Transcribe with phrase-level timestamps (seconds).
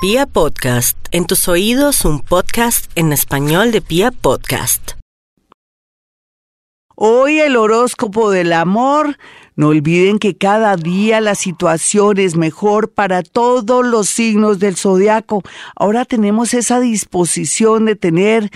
[0.00, 4.92] Pia Podcast, en tus oídos un podcast en español de Pia Podcast.
[6.94, 9.18] Hoy el horóscopo del amor.
[9.56, 15.42] No olviden que cada día la situación es mejor para todos los signos del zodiaco.
[15.74, 18.50] Ahora tenemos esa disposición de tener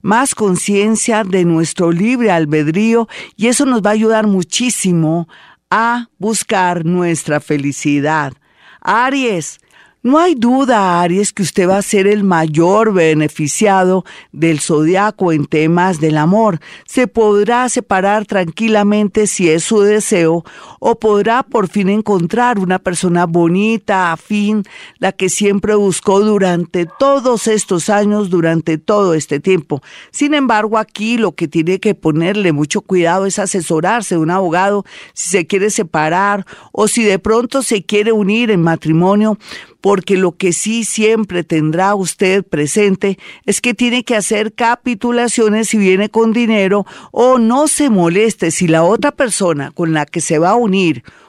[0.00, 5.26] más conciencia de nuestro libre albedrío y eso nos va a ayudar muchísimo
[5.72, 8.32] a buscar nuestra felicidad.
[8.80, 9.58] Aries,
[10.04, 15.46] no hay duda, Aries, que usted va a ser el mayor beneficiado del zodiaco en
[15.46, 16.60] temas del amor.
[16.84, 20.44] Se podrá separar tranquilamente si es su deseo
[20.86, 24.64] o podrá por fin encontrar una persona bonita, afín,
[24.98, 29.80] la que siempre buscó durante todos estos años, durante todo este tiempo.
[30.10, 34.84] Sin embargo, aquí lo que tiene que ponerle mucho cuidado es asesorarse de un abogado
[35.14, 39.38] si se quiere separar o si de pronto se quiere unir en matrimonio
[39.80, 45.76] porque lo que sí siempre tendrá usted presente es que tiene que hacer capitulaciones si
[45.76, 50.38] viene con dinero o no se moleste si la otra persona con la que se
[50.38, 50.73] va a unir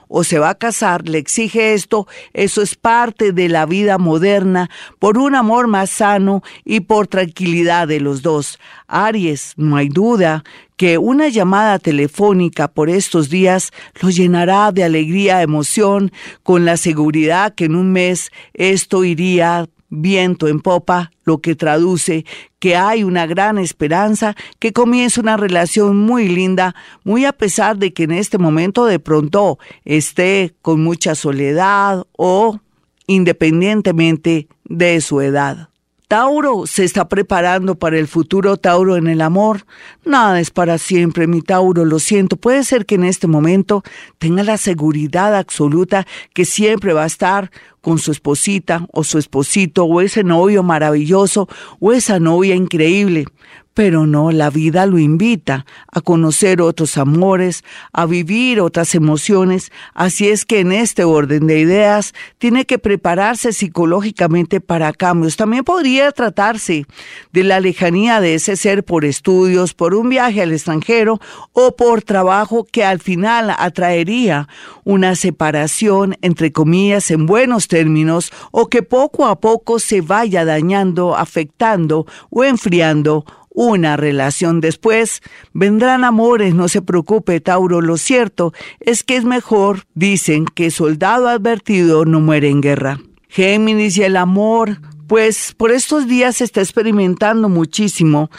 [0.07, 4.69] o se va a casar, le exige esto, eso es parte de la vida moderna,
[4.99, 8.59] por un amor más sano y por tranquilidad de los dos.
[8.87, 10.43] Aries, no hay duda
[10.77, 13.71] que una llamada telefónica por estos días
[14.01, 16.11] lo llenará de alegría, emoción,
[16.43, 22.25] con la seguridad que en un mes esto iría viento en popa, lo que traduce
[22.59, 27.93] que hay una gran esperanza, que comienza una relación muy linda, muy a pesar de
[27.93, 32.59] que en este momento de pronto esté con mucha soledad o
[33.07, 35.69] independientemente de su edad.
[36.07, 39.65] Tauro se está preparando para el futuro Tauro en el amor.
[40.05, 42.37] Nada es para siempre, mi Tauro, lo siento.
[42.37, 43.83] Puede ser que en este momento
[44.19, 49.85] tenga la seguridad absoluta que siempre va a estar con su esposita o su esposito
[49.85, 51.47] o ese novio maravilloso
[51.79, 53.25] o esa novia increíble.
[53.75, 60.29] Pero no, la vida lo invita a conocer otros amores, a vivir otras emociones, así
[60.29, 65.35] es que en este orden de ideas tiene que prepararse psicológicamente para cambios.
[65.35, 66.85] También podría tratarse
[67.33, 71.19] de la lejanía de ese ser por estudios, por un viaje al extranjero
[71.51, 74.47] o por trabajo que al final atraería
[74.85, 81.17] una separación, entre comillas, en buenos términos, o que poco a poco se vaya dañando,
[81.17, 83.25] afectando o enfriando
[83.55, 85.21] una relación después.
[85.53, 87.81] Vendrán amores, no se preocupe, Tauro.
[87.81, 92.99] Lo cierto es que es mejor, dicen, que soldado advertido no muere en guerra.
[93.29, 98.29] Géminis y el amor, pues por estos días se está experimentando muchísimo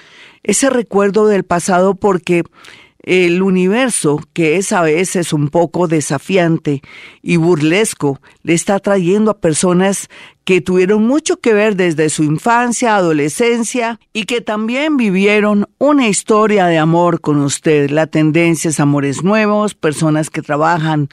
[0.42, 2.44] ese recuerdo del pasado porque
[3.06, 6.82] el universo, que es a veces un poco desafiante
[7.22, 10.08] y burlesco, le está trayendo a personas
[10.44, 16.66] que tuvieron mucho que ver desde su infancia, adolescencia y que también vivieron una historia
[16.66, 17.90] de amor con usted.
[17.90, 21.08] La tendencia es amores nuevos, personas que trabajan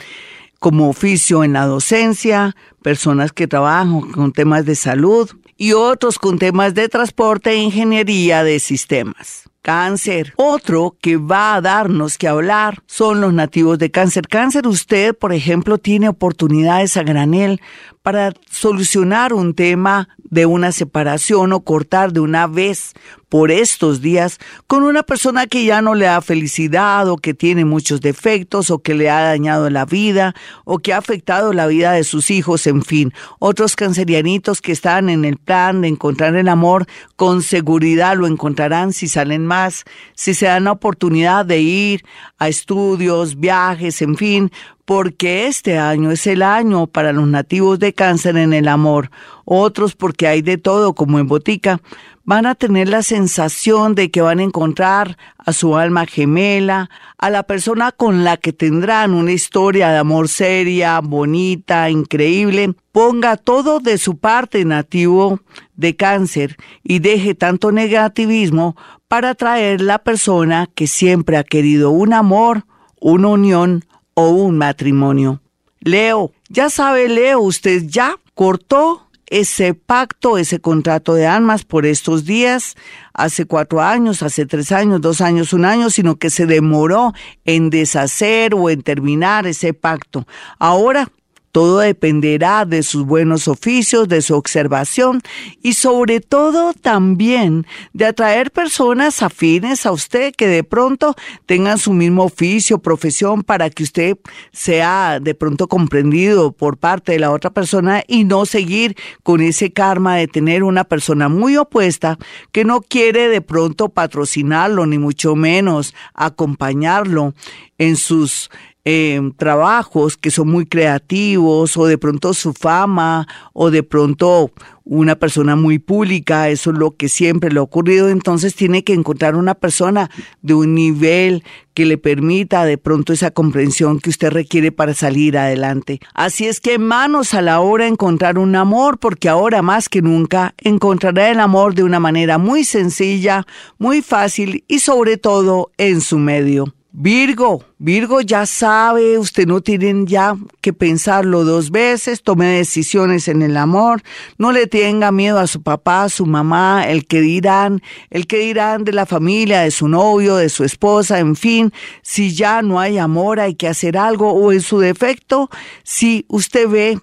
[0.59, 6.39] como oficio en la docencia, personas que trabajan con temas de salud y otros con
[6.39, 9.52] temas de transporte e ingeniería de sistemas.
[9.63, 10.33] Cáncer.
[10.35, 14.27] Otro que va a darnos que hablar son los nativos de cáncer.
[14.27, 17.61] Cáncer, usted, por ejemplo, tiene oportunidades a granel
[18.03, 22.93] para solucionar un tema de una separación o cortar de una vez
[23.29, 24.37] por estos días
[24.67, 28.79] con una persona que ya no le da felicidad o que tiene muchos defectos o
[28.79, 32.67] que le ha dañado la vida o que ha afectado la vida de sus hijos,
[32.67, 33.13] en fin.
[33.39, 38.93] Otros cancerianitos que están en el plan de encontrar el amor, con seguridad lo encontrarán
[38.93, 42.03] si salen más, si se dan la oportunidad de ir
[42.37, 44.51] a estudios, viajes, en fin,
[44.85, 49.11] porque este año es el año para los nativos de cáncer en el amor,
[49.45, 51.81] otros porque hay de todo como en botica,
[52.25, 57.29] van a tener la sensación de que van a encontrar a su alma gemela, a
[57.29, 62.73] la persona con la que tendrán una historia de amor seria, bonita, increíble.
[62.91, 65.39] Ponga todo de su parte nativo
[65.75, 68.77] de cáncer y deje tanto negativismo
[69.07, 72.65] para traer la persona que siempre ha querido un amor,
[72.99, 73.83] una unión,
[74.13, 75.41] o un matrimonio.
[75.79, 82.23] Leo, ya sabe Leo, usted ya cortó ese pacto, ese contrato de almas por estos
[82.23, 82.75] días,
[83.13, 87.13] hace cuatro años, hace tres años, dos años, un año, sino que se demoró
[87.43, 90.27] en deshacer o en terminar ese pacto.
[90.59, 91.09] Ahora
[91.53, 95.21] Todo dependerá de sus buenos oficios, de su observación
[95.61, 101.13] y sobre todo también de atraer personas afines a usted que de pronto
[101.45, 104.17] tengan su mismo oficio, profesión, para que usted
[104.51, 109.71] sea de pronto comprendido por parte de la otra persona y no seguir con ese
[109.71, 112.17] karma de tener una persona muy opuesta
[112.51, 117.35] que no quiere de pronto patrocinarlo, ni mucho menos acompañarlo
[117.77, 118.49] en sus
[118.85, 124.51] eh, trabajos que son muy creativos o de pronto su fama o de pronto
[124.85, 128.93] una persona muy pública, eso es lo que siempre le ha ocurrido, entonces tiene que
[128.93, 130.09] encontrar una persona
[130.41, 131.43] de un nivel
[131.73, 136.01] que le permita de pronto esa comprensión que usted requiere para salir adelante.
[136.13, 140.53] Así es que manos a la hora encontrar un amor, porque ahora más que nunca
[140.57, 143.45] encontrará el amor de una manera muy sencilla,
[143.77, 146.73] muy fácil y sobre todo en su medio.
[146.95, 153.41] Virgo, Virgo ya sabe, usted no tiene ya que pensarlo dos veces, tome decisiones en
[153.41, 154.03] el amor,
[154.37, 157.81] no le tenga miedo a su papá, a su mamá, el que dirán,
[158.11, 161.73] el que dirán de la familia, de su novio, de su esposa, en fin,
[162.03, 165.49] si ya no hay amor hay que hacer algo o en su defecto,
[165.81, 166.99] si usted ve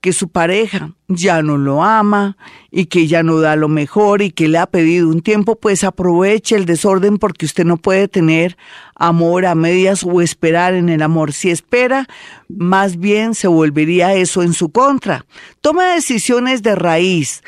[0.00, 2.36] que su pareja ya no lo ama
[2.70, 5.84] y que ya no da lo mejor y que le ha pedido un tiempo, pues
[5.84, 8.56] aproveche el desorden porque usted no puede tener
[8.94, 11.32] amor a medias o esperar en el amor.
[11.32, 12.06] Si espera,
[12.48, 15.26] más bien se volvería eso en su contra.
[15.60, 17.42] Toma decisiones de raíz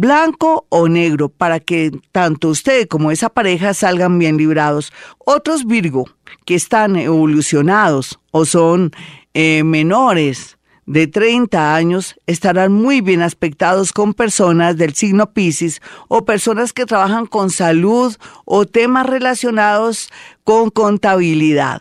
[0.00, 4.94] blanco o negro, para que tanto usted como esa pareja salgan bien librados.
[5.18, 6.06] Otros Virgo
[6.46, 8.92] que están evolucionados o son
[9.34, 10.56] eh, menores,
[10.90, 16.84] de 30 años estarán muy bien aspectados con personas del signo Pisces o personas que
[16.84, 20.10] trabajan con salud o temas relacionados
[20.42, 21.80] con contabilidad.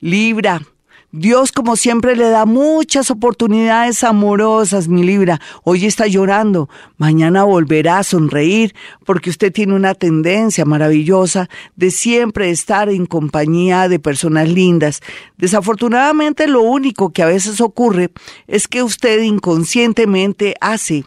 [0.00, 0.62] Libra,
[1.10, 5.40] Dios como siempre le da muchas oportunidades amorosas, mi Libra.
[5.64, 6.68] Hoy está llorando,
[6.98, 8.74] mañana volverá a sonreír
[9.06, 15.00] porque usted tiene una tendencia maravillosa de siempre estar en compañía de personas lindas.
[15.38, 18.10] Desafortunadamente lo único que a veces ocurre
[18.46, 21.06] es que usted inconscientemente hace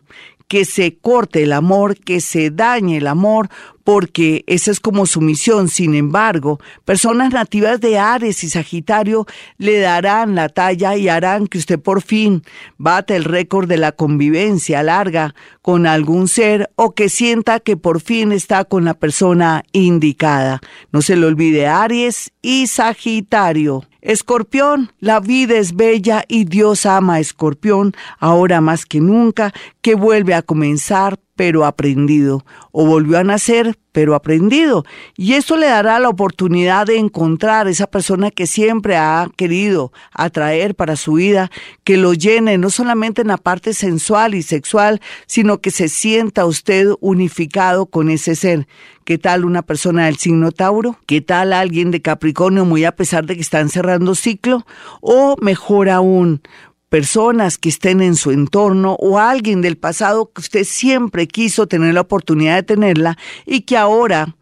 [0.52, 3.48] que se corte el amor, que se dañe el amor,
[3.86, 5.70] porque esa es como su misión.
[5.70, 9.26] Sin embargo, personas nativas de Ares y Sagitario
[9.58, 12.44] le darán la talla y harán que usted por fin
[12.78, 18.02] bate el récord de la convivencia larga con algún ser o que sienta que por
[18.02, 20.60] fin está con la persona indicada.
[20.92, 23.86] No se le olvide Aries y Sagitario.
[24.02, 29.94] Escorpión, la vida es bella y Dios ama a Escorpión ahora más que nunca, que
[29.94, 34.86] vuelve a comenzar pero aprendido, o volvió a nacer, pero aprendido.
[35.18, 40.76] Y esto le dará la oportunidad de encontrar esa persona que siempre ha querido atraer
[40.76, 41.52] para su vida,
[41.84, 46.46] que lo llene no solamente en la parte sensual y sexual, sino que se sienta
[46.46, 48.68] usted unificado con ese ser.
[49.04, 50.98] ¿Qué tal una persona del signo Tauro?
[51.08, 54.66] ¿Qué tal alguien de Capricornio muy a pesar de que están cerrando ciclo?
[55.02, 56.42] O mejor aún,
[56.92, 61.94] personas que estén en su entorno o alguien del pasado que usted siempre quiso tener
[61.94, 64.36] la oportunidad de tenerla y que ahora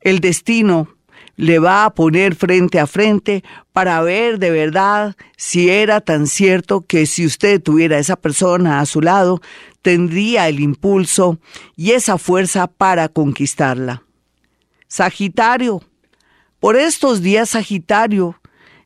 [0.00, 0.86] el destino
[1.34, 3.42] le va a poner frente a frente
[3.72, 8.86] para ver de verdad si era tan cierto que si usted tuviera esa persona a
[8.86, 9.42] su lado,
[9.82, 11.40] tendría el impulso
[11.74, 14.04] y esa fuerza para conquistarla.
[14.86, 15.82] Sagitario,
[16.60, 18.39] por estos días Sagitario,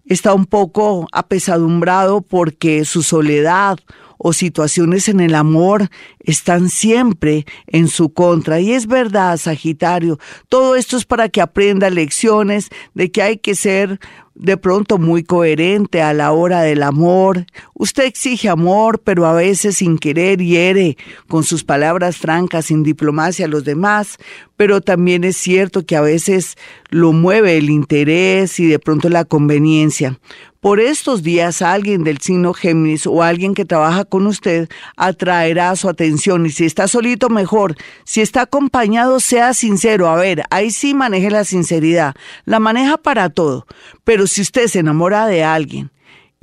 [0.04, 3.78] está un poco apesadumbrado porque su soledad
[4.18, 5.88] o situaciones en el amor
[6.20, 8.60] están siempre en su contra.
[8.60, 10.18] Y es verdad, Sagitario,
[10.48, 14.00] todo esto es para que aprenda lecciones de que hay que ser
[14.34, 17.46] de pronto muy coherente a la hora del amor.
[17.74, 20.96] Usted exige amor, pero a veces sin querer hiere
[21.28, 24.18] con sus palabras francas, sin diplomacia a los demás,
[24.56, 26.56] pero también es cierto que a veces
[26.90, 30.18] lo mueve el interés y de pronto la conveniencia.
[30.64, 35.90] Por estos días alguien del signo Géminis o alguien que trabaja con usted atraerá su
[35.90, 36.46] atención.
[36.46, 41.30] Y si está solito mejor, si está acompañado sea sincero, a ver, ahí sí maneje
[41.30, 42.14] la sinceridad,
[42.46, 43.66] la maneja para todo,
[44.04, 45.90] pero si usted se enamora de alguien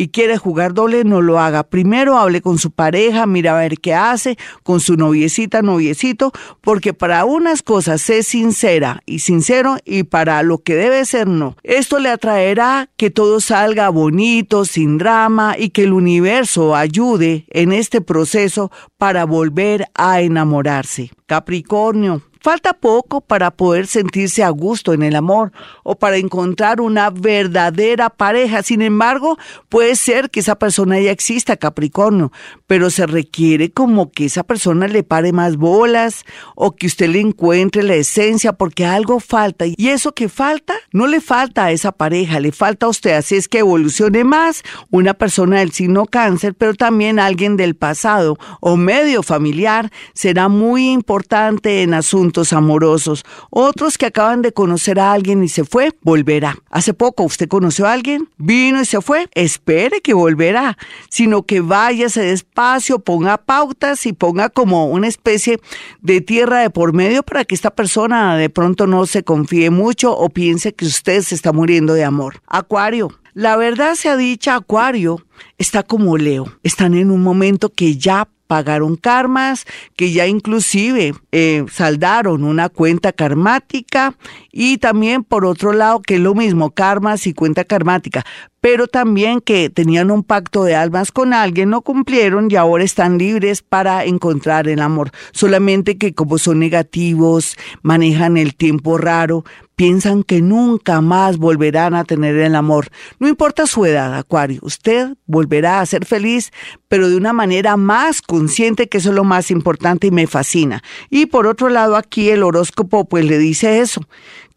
[0.01, 1.61] y quiere jugar doble, no lo haga.
[1.61, 6.95] Primero hable con su pareja, mira a ver qué hace, con su noviecita, noviecito, porque
[6.95, 11.55] para unas cosas sé sincera y sincero y para lo que debe ser no.
[11.61, 17.71] Esto le atraerá que todo salga bonito, sin drama y que el universo ayude en
[17.71, 21.11] este proceso para volver a enamorarse.
[21.27, 25.51] Capricornio, Falta poco para poder sentirse a gusto en el amor
[25.83, 28.63] o para encontrar una verdadera pareja.
[28.63, 29.37] Sin embargo,
[29.69, 32.31] puede ser que esa persona ya exista, Capricornio,
[32.65, 37.19] pero se requiere como que esa persona le pare más bolas o que usted le
[37.19, 39.65] encuentre la esencia porque algo falta.
[39.67, 43.11] Y eso que falta, no le falta a esa pareja, le falta a usted.
[43.11, 48.39] Así es que evolucione más una persona del signo cáncer, pero también alguien del pasado
[48.61, 53.23] o medio familiar será muy importante en asuntos amorosos.
[53.49, 56.57] Otros que acaban de conocer a alguien y se fue, volverá.
[56.69, 60.77] Hace poco usted conoció a alguien, vino y se fue, espere que volverá,
[61.09, 65.59] sino que váyase despacio, ponga pautas y ponga como una especie
[66.01, 70.15] de tierra de por medio para que esta persona de pronto no se confíe mucho
[70.15, 72.41] o piense que usted se está muriendo de amor.
[72.47, 73.09] Acuario.
[73.33, 75.25] La verdad se ha dicho, Acuario
[75.57, 76.47] está como Leo.
[76.63, 79.65] Están en un momento que ya pagaron karmas,
[79.95, 84.13] que ya inclusive eh, saldaron una cuenta karmática
[84.51, 88.25] y también por otro lado que es lo mismo, karmas y cuenta karmática,
[88.59, 93.17] pero también que tenían un pacto de almas con alguien, no cumplieron y ahora están
[93.17, 95.11] libres para encontrar el amor.
[95.31, 99.45] Solamente que como son negativos, manejan el tiempo raro,
[99.81, 102.89] piensan que nunca más volverán a tener el amor.
[103.17, 106.51] No importa su edad, Acuario, usted volverá a ser feliz,
[106.87, 110.83] pero de una manera más consciente, que eso es lo más importante y me fascina.
[111.09, 114.01] Y por otro lado, aquí el horóscopo pues le dice eso,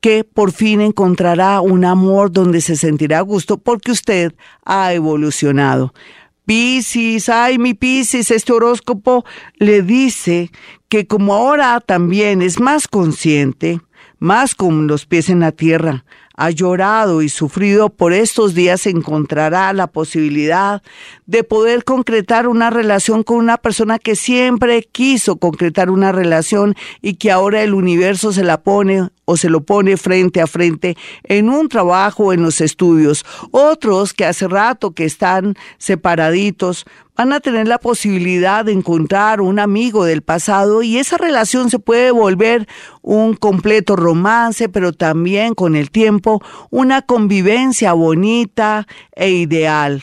[0.03, 4.35] que por fin encontrará un amor donde se sentirá a gusto porque usted
[4.67, 5.95] ha evolucionado.
[6.45, 9.25] Piscis, ay mi Piscis, este horóscopo
[9.57, 10.51] le dice
[10.91, 13.81] que como ahora también es más consciente,
[14.25, 19.71] más con los pies en la tierra, ha llorado y sufrido por estos días encontrará
[19.75, 20.83] la posibilidad
[21.27, 27.17] de poder concretar una relación con una persona que siempre quiso concretar una relación y
[27.17, 31.49] que ahora el universo se la pone o se lo pone frente a frente en
[31.49, 33.25] un trabajo en los estudios.
[33.51, 36.85] Otros que hace rato que están separaditos
[37.17, 41.79] van a tener la posibilidad de encontrar un amigo del pasado y esa relación se
[41.79, 42.67] puede volver
[43.03, 50.03] un completo romance, pero también con el tiempo una convivencia bonita e ideal